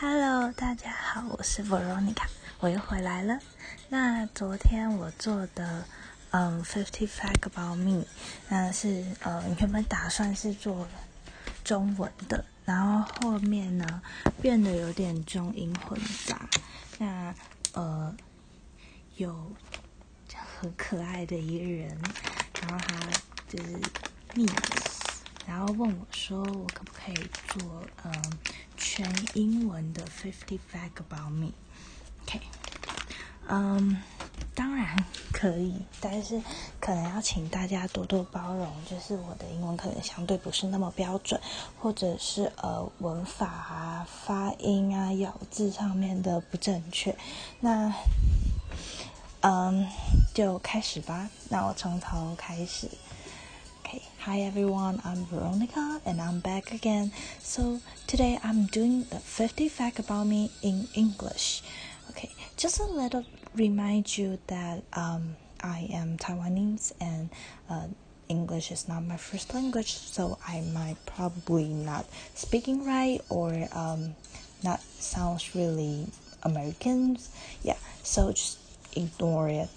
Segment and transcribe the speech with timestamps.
[0.00, 2.28] Hello，大家好，我是 Veronica，
[2.60, 3.36] 我又回来了。
[3.88, 5.84] 那昨天我做的，
[6.30, 8.04] 嗯，Fifty Fact About Me，
[8.48, 10.86] 那是呃原本打算是做
[11.64, 14.00] 中文的，然后后面呢
[14.40, 16.48] 变得有点中英混杂。
[16.98, 17.34] 那
[17.72, 18.16] 呃
[19.16, 19.52] 有
[20.60, 21.98] 很可爱的一个人，
[22.62, 22.94] 然后他
[23.48, 23.76] 就是
[24.34, 24.48] 蜜。
[25.44, 28.12] 然后问我说：“我可不可以做嗯
[28.90, 32.40] 全英文的 Fifty Fact About Me？”OK，
[33.46, 34.02] 嗯，
[34.54, 36.40] 当然可以，但是
[36.80, 41.38] 可能要请大家多多包容，就是我的英文可能相对不是那么标准，
[41.78, 47.14] 或者是呃文法啊、发音啊、咬字上面的不正确。
[47.60, 47.92] 那
[49.42, 49.86] 嗯，
[50.34, 51.28] 就开始吧。
[51.50, 52.88] 那我从头开始。
[53.88, 57.10] Okay, hi everyone, I'm Veronica and I'm back again.
[57.38, 61.62] So today I'm doing the 50 fact about me in English.
[62.10, 63.24] Okay, just a little
[63.56, 67.30] remind you that um, I am Taiwanese and
[67.70, 67.86] uh,
[68.28, 74.16] English is not my first language, so I might probably not speaking right or um,
[74.62, 76.08] not sounds really
[76.42, 77.16] American.
[77.62, 78.58] Yeah, so just
[78.94, 79.70] ignore it.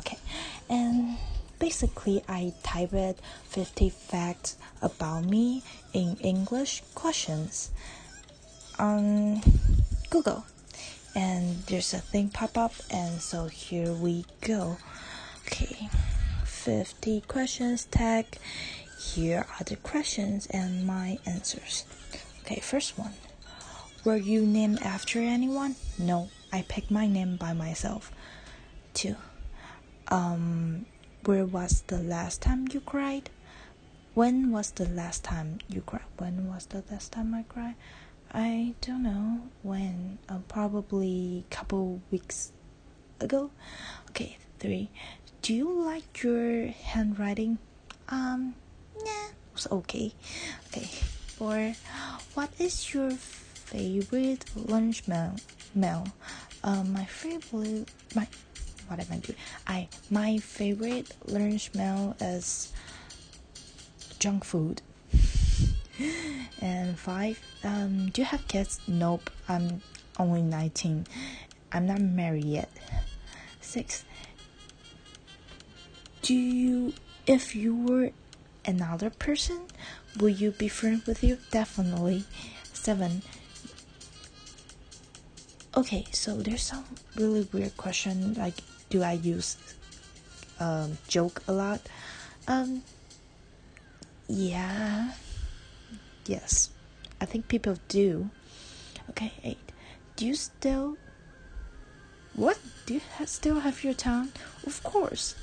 [0.00, 0.18] Okay,
[0.68, 1.16] and
[1.62, 7.70] basically I typed 50 facts about me in English questions
[8.80, 9.40] on
[10.10, 10.44] Google.
[11.14, 14.76] And there's a thing pop up and so here we go.
[15.46, 15.88] Okay
[16.44, 18.26] 50 questions tag.
[18.98, 21.84] Here are the questions and my answers.
[22.40, 23.14] Okay first one.
[24.04, 25.76] Were you named after anyone?
[25.96, 28.10] No i picked my name by myself.
[28.94, 29.14] Two.
[30.08, 30.86] Um
[31.24, 33.30] where was the last time you cried?
[34.14, 36.02] When was the last time you cried?
[36.18, 37.76] When was the last time I cried?
[38.32, 40.18] I don't know when.
[40.28, 42.52] Uh, probably couple weeks
[43.20, 43.50] ago.
[44.10, 44.90] Okay, three.
[45.42, 47.58] Do you like your handwriting?
[48.08, 48.54] Um,
[49.04, 50.12] yeah, it's okay.
[50.68, 50.88] Okay,
[51.38, 51.74] four.
[52.34, 55.36] What is your favorite lunch meal?
[55.74, 56.06] meal?
[56.64, 58.26] Uh, my favorite my
[58.98, 59.38] what I doing?
[59.66, 62.72] I my favorite lunch meal is
[64.18, 64.82] junk food.
[66.60, 68.80] and five, um, do you have kids?
[68.86, 69.82] Nope, I'm
[70.18, 71.06] only nineteen.
[71.72, 72.70] I'm not married yet.
[73.60, 74.04] Six,
[76.20, 76.92] do you,
[77.26, 78.10] if you were
[78.66, 79.60] another person,
[80.18, 81.38] would you be friends with you?
[81.50, 82.24] Definitely.
[82.74, 83.22] Seven,
[85.76, 86.84] okay so there's some
[87.16, 88.56] really weird question like
[88.92, 89.56] do i use
[90.60, 91.80] um, joke a lot?
[92.46, 92.82] Um
[94.28, 95.12] yeah.
[96.26, 96.70] Yes.
[97.20, 98.28] I think people do.
[99.10, 99.72] Okay eight.
[100.16, 100.98] Do you still
[102.34, 102.58] what?
[102.84, 104.30] Do you ha still have your tongue
[104.66, 105.34] of course.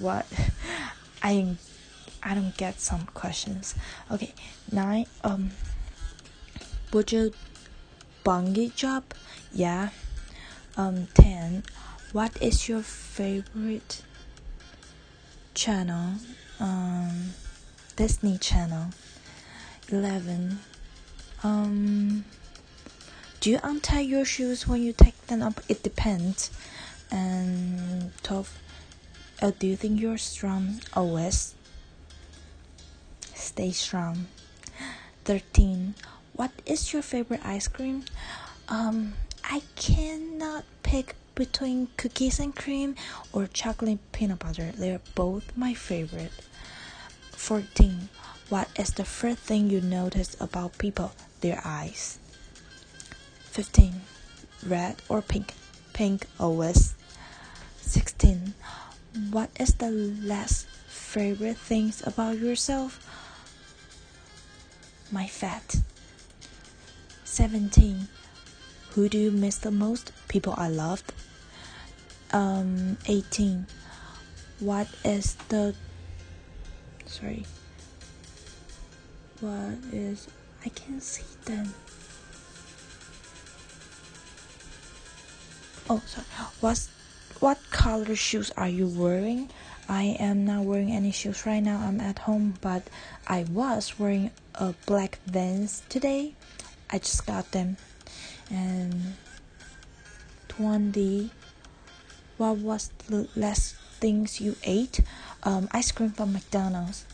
[0.00, 0.26] What?
[1.22, 1.54] I
[2.22, 3.76] i don't get some questions.
[4.10, 4.34] Okay
[4.72, 5.50] nine um
[6.92, 7.30] would you
[8.26, 9.14] bungee jump?
[9.54, 9.90] Yeah.
[10.78, 11.64] Um, 10.
[12.12, 14.02] What is your favorite
[15.52, 16.14] channel?
[16.60, 17.34] Um,
[17.96, 18.90] Disney Channel.
[19.90, 20.60] 11.
[21.42, 22.24] Um,
[23.40, 25.60] do you untie your shoes when you take them up?
[25.68, 26.52] It depends.
[27.10, 28.58] And 12.
[29.42, 30.80] Uh, do you think you're strong?
[30.94, 31.56] Always.
[33.34, 34.28] Stay strong.
[35.24, 35.96] 13.
[36.34, 38.04] What is your favorite ice cream?
[38.68, 39.14] Um,
[39.50, 42.96] I cannot pick between cookies and cream
[43.32, 44.72] or chocolate peanut butter.
[44.76, 46.32] They're both my favorite.
[47.32, 48.10] 14.
[48.50, 51.12] What is the first thing you notice about people?
[51.40, 52.18] Their eyes.
[53.44, 54.02] 15.
[54.66, 55.54] Red or pink?
[55.94, 56.94] Pink always.
[57.80, 58.52] 16.
[59.30, 63.00] What is the last favorite things about yourself?
[65.10, 65.76] My fat.
[67.24, 68.08] 17
[68.90, 70.12] who do you miss the most?
[70.28, 71.12] People i loved?
[72.32, 73.66] Um 18
[74.60, 75.74] what is the
[77.06, 77.46] sorry.
[79.40, 80.26] What is
[80.64, 81.72] i can't see them.
[85.88, 86.26] Oh sorry.
[86.60, 86.88] What's
[87.40, 89.48] what color shoes are you wearing?
[89.88, 91.78] I am not wearing any shoes right now.
[91.78, 92.82] I'm at home but
[93.26, 96.34] i was wearing a black vans today.
[96.90, 97.76] I just got them.
[98.50, 99.14] And
[100.48, 101.30] 20.
[102.36, 105.00] What was the last things you ate?
[105.42, 107.04] Um, ice cream from McDonald's.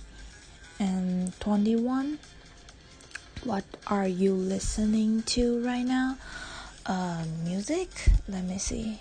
[0.78, 2.18] And 21.
[3.44, 6.16] What are you listening to right now?
[6.86, 7.90] Uh, music?
[8.28, 9.00] Let me see.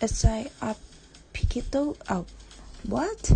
[0.00, 0.76] It's like a
[1.32, 1.96] piquito.
[2.08, 2.26] Oh,
[2.86, 3.32] what?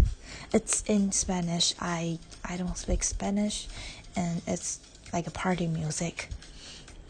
[0.52, 1.75] It's in Spanish.
[1.81, 3.69] I I don't speak Spanish,
[4.17, 4.81] and it's
[5.14, 6.28] like a party music.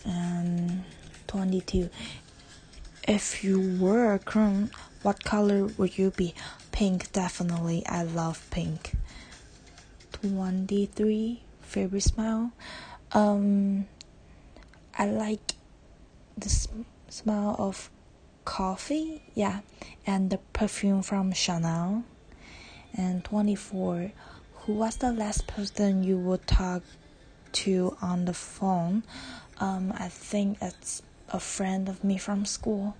[0.05, 0.85] Um,
[1.27, 1.89] 22.
[3.09, 4.71] If you were a crown,
[5.03, 6.35] what color would you be?
[6.71, 7.83] Pink, definitely.
[7.87, 8.93] I love pink.
[10.13, 11.41] 23.
[11.63, 12.53] Favorite smell?
[13.13, 13.87] Um,
[14.99, 15.55] I like
[16.37, 17.91] the sm- smell of
[18.45, 19.61] coffee, yeah,
[20.07, 22.05] and the perfume from Chanel.
[22.93, 24.13] And 24.
[24.67, 26.83] Who was the last person you would talk
[27.65, 29.03] to on the phone?
[29.59, 32.97] Um, I think it's a friend of me from school.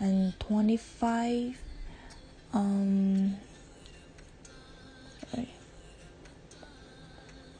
[0.00, 1.58] And 25.
[2.52, 3.36] Um,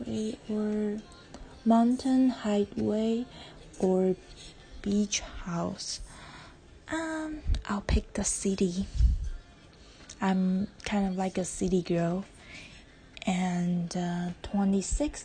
[0.07, 0.99] we were
[1.65, 3.25] mountain highway
[3.79, 4.17] or
[4.83, 6.01] beach house.
[6.91, 8.87] Um, I'll pick the city.
[10.21, 12.25] I'm kind of like a city girl.
[13.27, 15.25] And uh, 26th,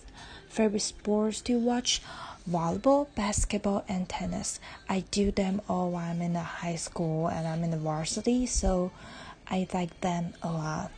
[0.50, 2.02] favorite sports to watch
[2.50, 4.60] volleyball, basketball, and tennis.
[4.88, 8.46] I do them all while I'm in the high school and I'm in the varsity,
[8.46, 8.92] so
[9.50, 10.92] I like them a lot.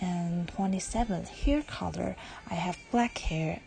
[0.00, 2.16] And 27, hair color.
[2.50, 3.60] I have black hair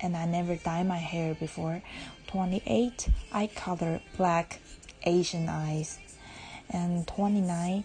[0.00, 1.82] and I never dye my hair before.
[2.28, 4.60] 28, eye color, black,
[5.04, 5.98] Asian eyes.
[6.70, 7.84] And 29,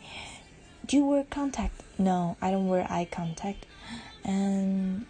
[0.86, 1.82] do you wear contact?
[2.00, 3.66] No, I don't wear eye contact.
[4.24, 5.06] And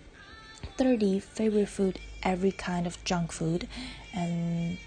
[0.78, 3.68] 30, favorite food, every kind of junk food.
[4.13, 4.78] And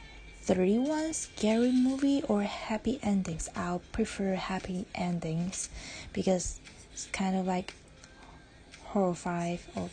[0.42, 3.48] 31, scary movie or happy endings.
[3.56, 5.70] I'll prefer happy endings
[6.12, 6.60] because
[6.92, 7.74] it's kind of like
[8.84, 9.90] horror five or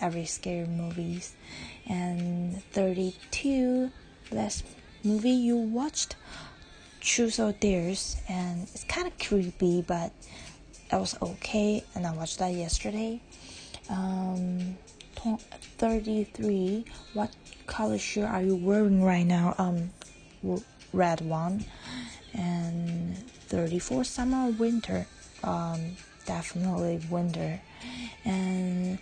[0.00, 1.34] every scary movies.
[1.86, 3.90] And 32,
[4.32, 4.64] last
[5.04, 6.16] movie you watched,
[7.00, 10.12] Truth or Dares, and it's kind of creepy, but
[10.90, 13.20] that was okay, and I watched that yesterday.
[13.88, 14.76] Um,
[15.78, 16.84] 33,
[17.14, 17.34] what
[17.66, 19.54] color shirt are you wearing right now?
[19.58, 19.90] Um,
[20.92, 21.64] red one.
[22.34, 23.16] And
[23.48, 25.06] 34, summer or winter?
[25.42, 25.96] Um,
[26.26, 27.60] definitely winter.
[28.24, 28.98] And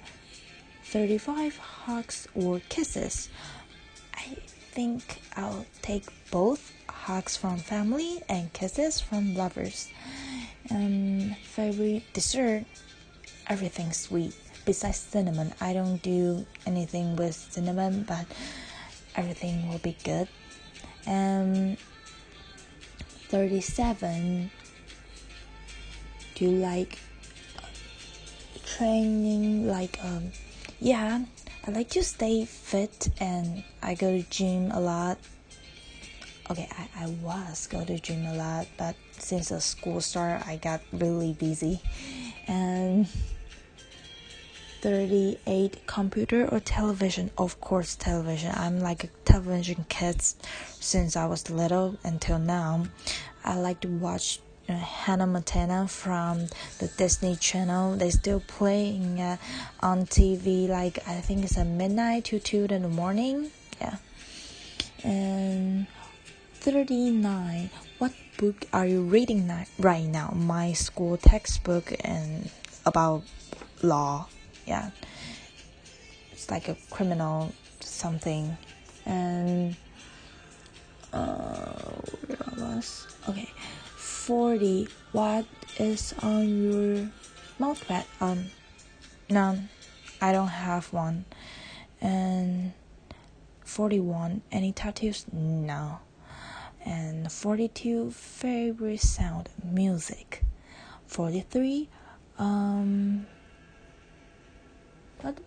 [0.85, 3.29] 35, hugs or kisses?
[4.15, 4.37] I
[4.73, 9.89] think I'll take both hugs from family and kisses from lovers.
[10.71, 12.65] Um, favorite dessert?
[13.49, 14.35] Everything sweet.
[14.65, 18.25] Besides cinnamon, I don't do anything with cinnamon, but
[19.17, 20.29] everything will be good.
[21.07, 21.77] Um,
[23.29, 24.51] 37.
[26.35, 26.99] Do you like
[28.65, 29.69] training?
[29.69, 30.33] Like, um,
[30.81, 31.25] yeah,
[31.67, 35.19] I like to stay fit and I go to gym a lot
[36.51, 40.57] okay I, I was go to gym a lot but since the school start i
[40.57, 41.81] got really busy
[42.47, 43.09] and
[44.85, 51.49] 38 computer or television of course television i'm like a television kid since i was
[51.49, 52.85] little until now
[53.47, 56.49] i like to watch you know, Hannah Montana from
[56.79, 57.97] the Disney Channel.
[57.97, 59.37] They still playing uh,
[59.81, 63.51] on TV like I think it's at midnight to two in the morning.
[63.79, 63.97] Yeah,
[65.03, 65.87] and
[66.55, 67.69] 39.
[67.99, 70.33] What book are you reading right now?
[70.35, 72.51] My school textbook and
[72.87, 73.23] about
[73.83, 74.29] law.
[74.67, 74.91] Yeah.
[76.33, 78.57] It's like a criminal something.
[79.07, 79.77] And
[81.13, 81.73] uh
[82.27, 83.51] where was okay.
[83.97, 84.89] 40.
[85.13, 85.45] What
[85.79, 87.11] is on your
[87.59, 88.07] notepad?
[88.21, 88.47] Um
[89.31, 89.69] none.
[90.21, 91.25] I don't have one.
[92.01, 92.73] And
[93.65, 94.43] 41.
[94.51, 95.27] Any tattoos?
[95.33, 96.01] No
[96.85, 100.43] and 42 favorite sound music
[101.07, 101.89] 43
[102.39, 103.27] um
[105.23, 105.39] what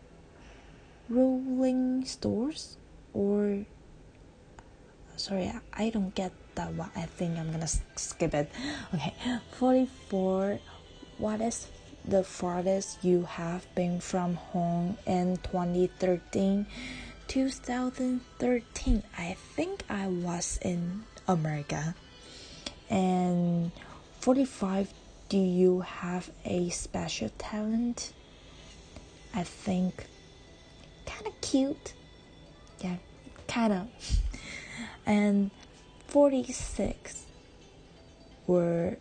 [2.05, 2.77] stores
[3.13, 3.65] or
[5.15, 8.51] sorry i don't get that one i think i'm gonna skip it
[8.93, 9.13] okay
[9.57, 10.59] 44
[11.17, 11.67] what is
[12.05, 16.65] the farthest you have been from home in 2013
[17.27, 21.93] 2013 i think i was in America.
[22.89, 23.71] And
[24.19, 24.93] 45,
[25.29, 28.13] do you have a special talent?
[29.33, 30.05] I think
[31.07, 31.93] kind of cute.
[32.81, 32.97] Yeah,
[33.47, 33.87] kind of.
[35.05, 35.49] And
[36.07, 37.25] 46
[38.45, 38.97] were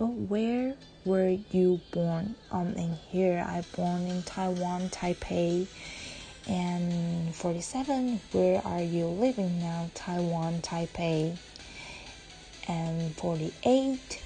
[0.00, 0.74] oh, where
[1.04, 2.34] were you born?
[2.50, 5.66] Um in here I born in Taiwan, Taipei.
[6.48, 9.90] And 47, where are you living now?
[9.94, 11.36] Taiwan, Taipei.
[12.68, 14.22] And 48,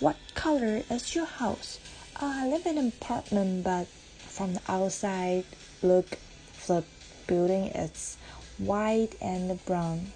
[0.00, 1.80] what color is your house?
[2.16, 3.86] Uh, I live in an apartment, but
[4.18, 5.44] from the outside,
[5.82, 6.18] look,
[6.66, 6.84] the
[7.26, 8.16] building is
[8.58, 10.12] white and brown.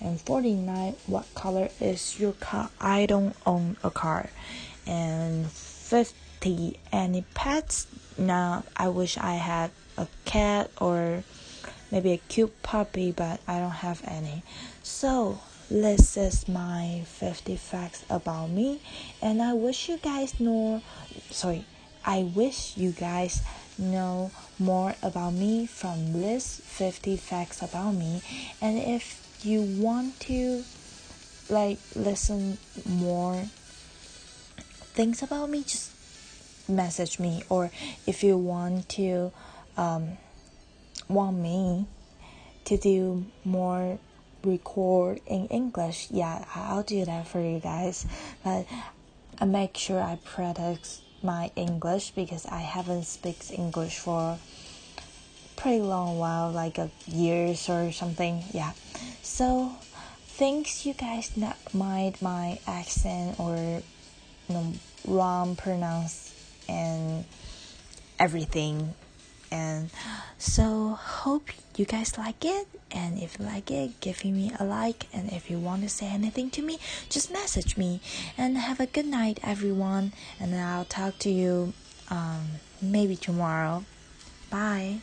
[0.00, 2.70] And 49, what color is your car?
[2.80, 4.30] I don't own a car.
[4.86, 7.86] And 50, any pets?
[8.18, 11.22] No, I wish I had a cat or
[11.90, 14.42] maybe a cute puppy, but I don't have any.
[14.82, 15.38] So,
[15.70, 18.82] this is my 50 facts about me,
[19.22, 20.82] and I wish you guys know.
[21.30, 21.64] Sorry,
[22.04, 23.42] I wish you guys
[23.78, 28.22] know more about me from this 50 facts about me.
[28.60, 30.64] And if you want to
[31.48, 33.44] like listen more
[34.94, 35.90] things about me, just
[36.68, 37.42] message me.
[37.48, 37.70] Or
[38.06, 39.32] if you want to
[39.76, 40.18] um,
[41.08, 41.86] want me
[42.64, 43.98] to do more
[44.44, 48.06] record in English, yeah, I'll do that for you guys.
[48.44, 48.66] But
[49.38, 54.38] I make sure I practice my English because I haven't speaks English for
[55.56, 58.42] pretty long while, like a years or something.
[58.52, 58.72] Yeah.
[59.22, 59.72] So
[60.26, 63.56] thanks you guys not mind my accent or
[64.48, 64.72] you know
[65.06, 66.34] wrong pronounce
[66.68, 67.24] and
[68.18, 68.94] everything
[69.52, 69.90] and
[70.38, 72.66] so hope you guys like it.
[72.90, 75.06] And if you like it give me a like.
[75.12, 76.78] And if you want to say anything to me
[77.08, 78.00] just message me.
[78.36, 80.12] And have a good night everyone.
[80.40, 81.74] And i'll talk to you
[82.10, 83.84] um, maybe tomorrow.
[84.50, 85.00] Bye